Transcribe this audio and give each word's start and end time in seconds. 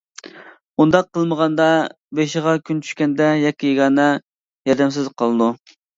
ئۇنداق 0.83 1.09
قىلمىغاندا، 1.17 1.67
بېشىغا 2.21 2.53
كۈن 2.71 2.79
چۈشكەندە 2.87 3.27
يەككە-يېگانە، 3.45 4.11
ياردەمسىز 4.71 5.13
قالىدۇ. 5.23 5.53